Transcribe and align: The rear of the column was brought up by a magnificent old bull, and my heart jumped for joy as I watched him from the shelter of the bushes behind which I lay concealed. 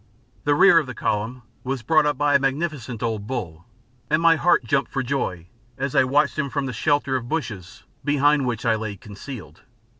The 0.45 0.55
rear 0.55 0.79
of 0.79 0.87
the 0.87 0.95
column 0.95 1.43
was 1.63 1.83
brought 1.83 2.07
up 2.07 2.17
by 2.17 2.33
a 2.33 2.39
magnificent 2.39 3.03
old 3.03 3.27
bull, 3.27 3.65
and 4.09 4.19
my 4.19 4.35
heart 4.35 4.63
jumped 4.65 4.89
for 4.91 5.03
joy 5.03 5.45
as 5.77 5.93
I 5.93 6.05
watched 6.05 6.39
him 6.39 6.49
from 6.49 6.65
the 6.65 6.73
shelter 6.73 7.15
of 7.15 7.25
the 7.25 7.29
bushes 7.29 7.83
behind 8.03 8.47
which 8.47 8.65
I 8.65 8.73
lay 8.73 8.95
concealed. 8.97 9.61